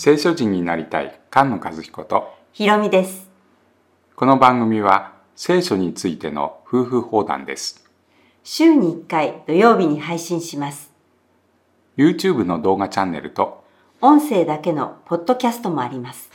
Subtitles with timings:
[0.00, 3.28] 聖書人になりたい菅野和彦とひろみです。
[4.14, 7.84] この番組は聖書についての夫婦放談です
[8.44, 10.92] 週に1回土曜日に配信します。
[11.96, 13.64] YouTube の動画チャンネルと
[14.00, 16.30] 音声だけのポッドキャストもあります。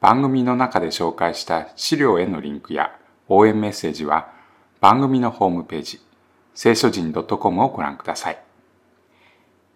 [0.00, 2.98] 番組の中で紹介した資料へのリンクや
[3.28, 4.32] 応援メッセージは
[4.80, 6.00] 番組のホームページ
[6.54, 8.38] 聖書人 .com をご覧ください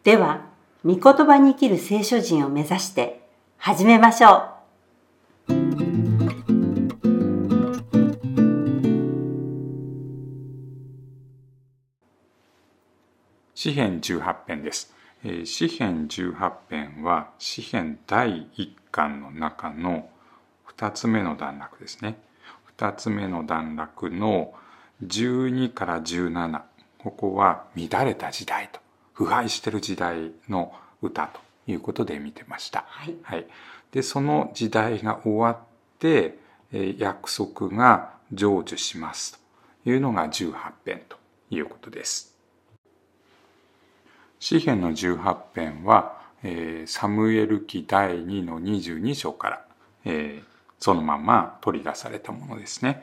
[0.03, 0.56] では、
[0.87, 3.21] 御言葉に生きる聖書人を目指して
[3.57, 4.53] 始めましょ
[5.49, 5.53] う
[13.53, 14.95] 詩編18編です。
[15.25, 20.09] えー詩編18編は詩編第1巻の中の
[20.69, 22.17] 2つ目の段落ですね。
[22.79, 24.55] 2つ目の段落の
[25.05, 26.61] 12から17
[26.99, 28.79] ここは乱れた時代と
[29.17, 32.85] 腐敗してる時代の歌ということで見てました。
[32.89, 33.47] はいはい、
[33.93, 35.59] でその時代が終わっ
[35.99, 36.39] て、
[36.73, 39.41] えー約束が成就します
[39.85, 40.53] というのが18
[40.85, 41.17] 編と
[41.51, 42.35] いうことです。
[44.39, 49.65] 詩編の18編は、えーサムエル記第2の22章から、
[50.05, 53.03] えーそのまま取り出されたものですね。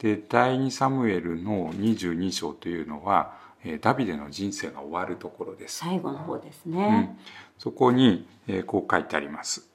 [0.00, 3.34] で第2サムエルの22章というのは、
[3.64, 5.68] えーダビデの人生が終わるところでう。
[5.68, 5.78] す。
[5.78, 7.16] 最後の方ですうんね。、
[7.58, 9.68] そこに、えーこう書いてあります。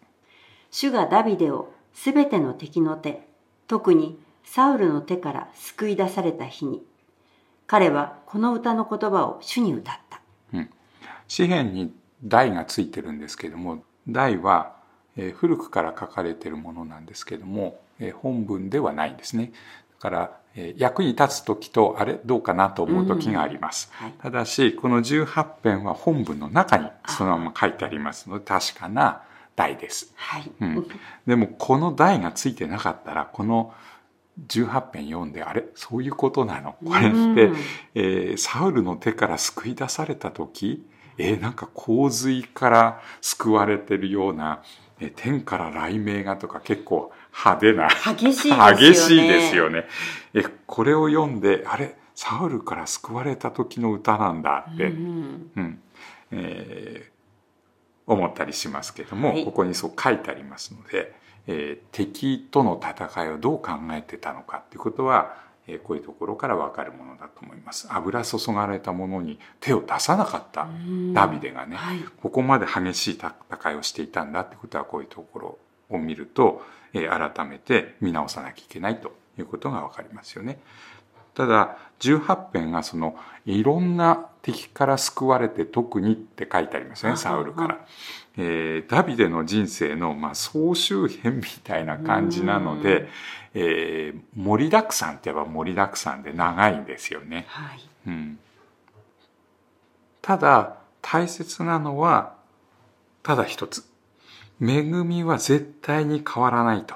[0.71, 3.27] 主がダビデをすべての敵の手、
[3.67, 6.83] 特にサウルの手から救い出された日に、
[7.65, 10.21] 彼はこの歌の言葉を主に歌った。
[11.27, 11.93] 詩篇に
[12.23, 14.75] 題がついてるんですけども題は、
[15.17, 19.51] えー古くから書かれているものなんですけども、えー本文ではないんですね
[19.86, 24.13] だから、えー役に立つ時とあれどうかなと思う時があります、はい。
[24.21, 29.23] ただしこの18編は本文の中にそのまま書いてありますので確かな
[29.55, 30.51] 題です、はい。
[30.61, 30.87] うん、
[31.25, 33.73] でもこの題がついてなかったらこの
[34.47, 36.75] 18編読んであれそういうことなの。
[36.85, 37.21] これって、う
[37.53, 37.55] ん。
[37.95, 40.85] えーサウルの手から救い出された時
[41.17, 44.61] えーなんか洪水から救われてるような、
[44.99, 48.75] えー天から雷鳴がとか結構派手な激しいですよね。
[48.75, 49.85] 激しいですよね。
[50.33, 55.81] えこれを読んであれサウルから救われた時の歌なんだって、うんうん
[56.31, 57.17] えー
[58.09, 61.13] 思ったりしますけども、はいここにそう書いてありますので、
[61.45, 65.46] えー敵との戦いをどう考えてたのかっていうことは、えー
[65.83, 67.87] こういうところからわかるものだと思います。
[67.91, 71.99] 油注がれたものに手を出さなかったうんダビデがね、はい。
[72.21, 76.63] ここまで激しい戦いをしていたんだってことはこういうところを見ると、
[76.93, 80.59] えー改めて見直さなきゃいけないということがわかりますよね。
[81.37, 83.15] ただ18編がその
[83.45, 87.85] いろんな敵から救われて特にって書いてありますねあサウルかあら。
[88.39, 93.07] えーダビデの人生の、まあ、総集編みたいな感じなのうんで、
[93.53, 97.45] えー盛りだくさんって言えば盛りだくさんで長いんですよね。
[97.49, 97.79] はい。
[98.07, 98.39] うん、
[100.23, 102.33] ただ大切なのは
[103.21, 103.85] ただ一つ
[104.59, 106.95] 恵みは絶対に変わらないと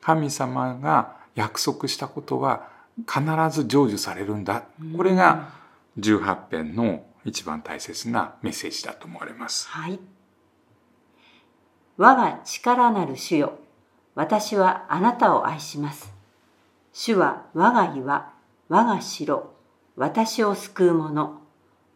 [0.00, 4.64] 神様が約束したことは必ず成就されるんだ。
[4.96, 5.52] これが
[5.98, 9.68] 18編の一番大切なメッセージだと思われます。
[9.68, 9.98] はい。
[11.96, 13.58] 我が力なる主よ、
[14.14, 16.12] 私はあなたを愛します。
[16.92, 18.32] 主は我が岩、
[18.68, 19.54] 我が城、
[19.96, 21.40] 私を救う者、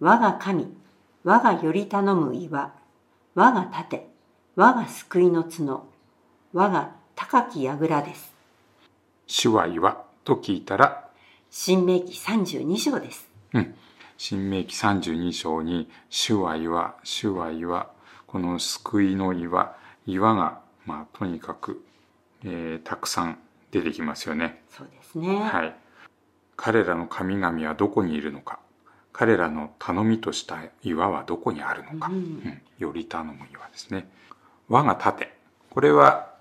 [0.01, 0.77] 我が神、
[1.25, 2.75] 我がより頼む岩、
[3.35, 4.09] 我が盾、
[4.57, 5.87] 我が救いの角、
[6.53, 8.35] 我が高き櫓です。
[9.27, 11.09] 主は岩と聞いたら
[11.51, 13.29] 新明記32章です。
[13.53, 13.75] うん
[14.17, 17.91] 新明記32章に「主は岩主は岩」
[18.27, 19.77] この救いの岩
[20.07, 21.85] 岩がまあとにかく、
[22.45, 23.39] えーたくさん
[23.71, 24.62] 出てきますよね。
[24.71, 25.41] そうですね。
[25.41, 25.77] はい、
[26.56, 28.61] 彼らの神々はどこにいるのか
[29.12, 34.09] 彼らの頼みとした岩はどこにあるのか、うんうんより頼む岩ですね。
[34.69, 35.32] 我が盾
[35.71, 36.34] これは、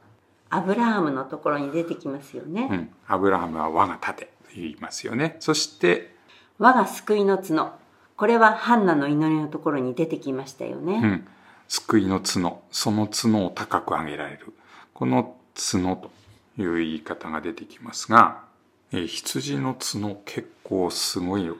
[0.53, 2.67] アブラハムのところに出てきますよね。
[2.71, 5.35] うん、アブラハムは我が盾と言いますよね。
[5.39, 6.15] そして
[6.59, 7.71] 我が救いの角。
[8.15, 10.94] これはハンナの祈りのところに出てきましたよね。
[10.94, 11.27] うん、
[11.67, 14.53] 救いの角その角を高く上げられる
[14.94, 16.11] この角と
[16.61, 18.44] いう言い方が出てきますが、
[18.91, 21.51] えー羊の角結構すごい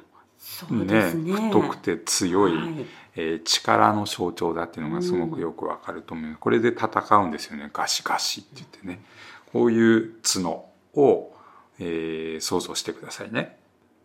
[0.54, 1.34] そうですね。
[1.34, 2.86] 太くて強い、はい
[3.16, 9.04] えー力の象徴だっていうのがすごくよくわかると思う、これで戦うんですよねガシガシって言ってね
[9.52, 10.66] こういう角
[10.96, 11.36] を、
[11.80, 13.58] えー想像してくださいね。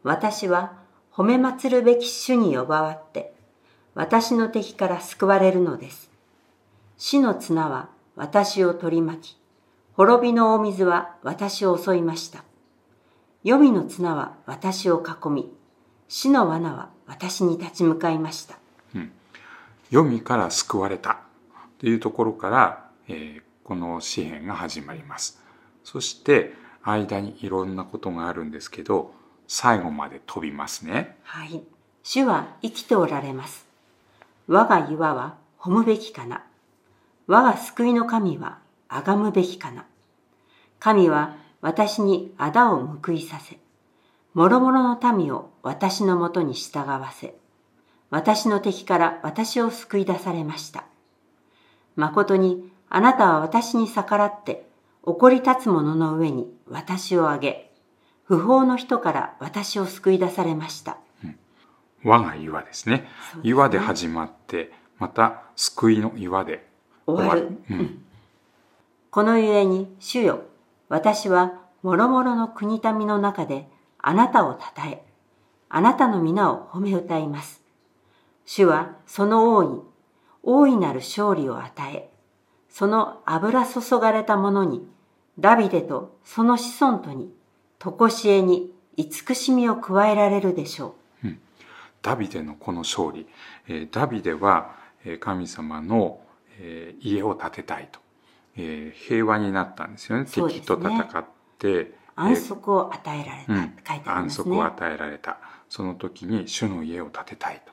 [0.03, 0.73] 私は
[1.13, 3.33] 褒め祭るべき主に呼ばわって、
[3.95, 6.11] 私の敵から救われるのです。
[6.97, 9.39] 死の綱は私を取り巻き、
[9.95, 12.45] 滅びの大水は私を襲いました。
[13.45, 15.53] 黄泉の綱は私を囲み、
[16.09, 18.59] 死の罠は私に立ち向かいました。
[18.95, 19.13] うん、
[19.91, 21.21] 黄泉から救われた
[21.79, 25.39] というところから、えー、この詩篇が始まります。
[25.85, 29.13] そして間にいろんなことがあるんですけど、
[29.47, 31.17] 最後まで飛びますね。
[31.23, 31.63] はい。
[32.03, 33.67] 主は生きておられます。
[34.47, 36.45] 我が岩は褒むべきかな。
[37.27, 38.59] 我が救いの神は
[38.89, 39.85] 崇むべきかな。
[40.79, 43.59] 神は私に仇を報いさせ、
[44.35, 47.35] 諸々の民を私のもとに従わせ、
[48.11, 50.85] 私の敵から私を救い出されました。
[51.97, 54.67] 誠にあなたは私に逆らって
[55.03, 57.71] 怒り立つ者の上に私をあげ、
[58.25, 60.99] 不法の人から私を救い出されました。
[62.05, 63.09] 我が岩ですね。
[63.33, 66.67] すね岩で始まって、また救いの岩で
[67.07, 67.49] 終わる。
[67.71, 68.05] うん、
[69.11, 70.43] このゆえに、主よ、
[70.89, 75.05] 私は諸々の国民の中であなたをたたえ、
[75.69, 77.63] あなたの皆を褒め歌います。
[78.47, 79.83] 主はその王に
[80.43, 82.11] 大いなる勝利を与え、
[82.71, 84.89] その油注がれた者に、
[85.39, 87.33] ダビデとその子孫とに、
[87.79, 91.29] とこしえに慈しみを加えられるでしょう。
[91.29, 91.41] うん、
[92.03, 93.27] ダビデのこの勝利、
[93.69, 94.77] えー、ダビデは
[95.21, 96.21] 神様の
[97.01, 98.01] 家を建てたいと、
[98.57, 101.25] えー、平和になったんですよね、ね、敵と戦っ
[101.59, 104.23] て安息を与えられた、うん、書いてありますね。
[104.23, 105.39] 安息を与えられた。
[105.69, 107.73] その時に主の家を建てたいと、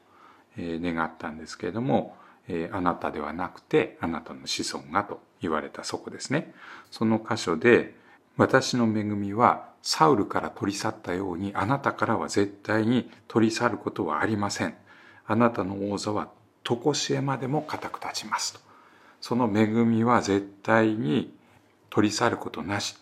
[0.58, 2.16] えー、願ったんですけれども、
[2.48, 6.54] えー、あなたではなくてあなたの子孫がと言われたそこですね。
[6.92, 7.96] その箇所で
[8.38, 14.76] 私の恵みはサウルから取り去ったようにあなたからは絶対に取り去ることはありません。
[15.28, 16.30] あなたの王座は
[16.64, 18.60] 常しえまでも固く立ちますと。
[19.22, 21.34] その恵みは絶対に
[21.90, 22.96] 取り去ることなし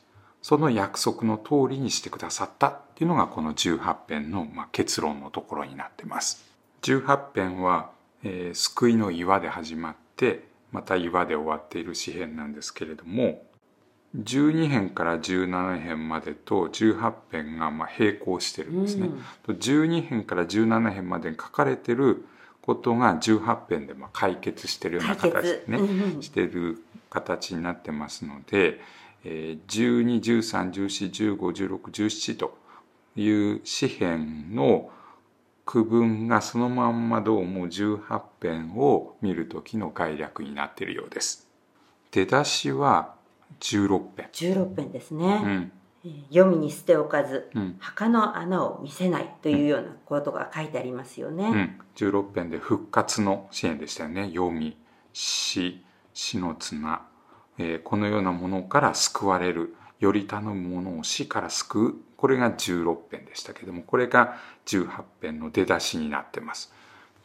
[0.44, 6.44] その約束の通りにしてくださったっていうのがこの18編のま結論のところになってます。
[6.81, 7.92] 18編は、
[8.24, 10.44] えー、救いの岩で始まって
[10.74, 13.42] また岩で終わっている詩編なんですけれども
[14.18, 19.07] 12編から17編までと18編がま並行してるんですね。
[19.48, 22.25] うん、12編から17編までに書かれてる
[22.62, 28.81] ことが18編でま解決してるような形ね、うん、してる形になってますので、
[29.24, 32.58] えー、121314151617と
[33.16, 34.90] いう詩編の
[35.66, 41.48] 区分がそのまんまどうも18編を見る時の概略になっているようです。
[42.12, 43.16] 出だしは
[43.60, 44.30] 16編。
[44.34, 45.42] 16編ですね。
[45.44, 45.72] うん
[46.34, 51.46] 読みに捨ておかず、うん、墓の穴を見せないというようなことが書いてありますよね。
[51.46, 54.28] うん、16編で復活の支援でしたよね。
[54.28, 54.76] 読み、
[55.14, 55.81] 死、
[56.14, 57.08] 死の綱、
[57.58, 61.96] えー、このようなものから救われる、より頼むものを死から救う。
[62.18, 66.74] これが16編でしたけども、これが18編の出だしになってます。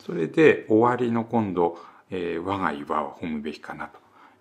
[0.01, 1.79] それで終わりの今度、
[2.11, 3.99] えー、我が岩は褒むべきかなと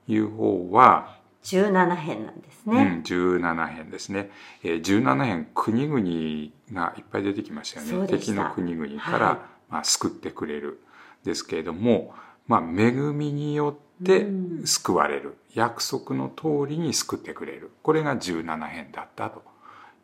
[0.07, 2.81] いう方は、17編なんですね。
[2.81, 4.31] うん、17編ですね。
[4.63, 8.07] えー、17編、国々がいっぱい出てきましたよね。
[8.07, 9.38] 敵の国々から、はい、
[9.69, 10.82] まあ、救ってくれる。
[11.27, 12.13] ですけれども、
[12.48, 14.27] まあ、恵みによって
[14.66, 15.38] 救われる。
[15.54, 17.72] 約束の通りに救ってくれる。
[17.82, 19.44] これが17編だったと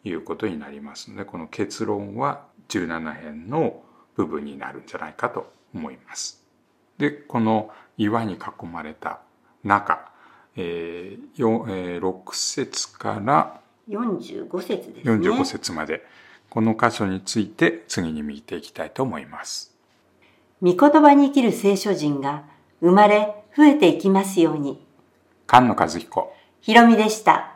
[0.03, 3.81] いうことになりますので、この結論は17編の
[4.15, 6.43] 部分になるんじゃないかと思います。
[6.97, 9.19] で、この岩に囲まれた
[9.63, 10.11] 中、
[10.55, 15.13] えーえー、6節から45節ですね。
[15.13, 16.05] 45節まで。
[16.49, 19.75] この箇所について次に見ていきたいと思います。
[20.61, 22.43] 御言葉に生きる聖書人が
[22.79, 24.85] 生まれ増えていきますように。
[25.47, 26.33] 菅野和彦。
[26.61, 27.55] ひろみでした。